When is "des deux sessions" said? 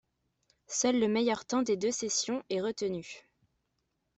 1.61-2.41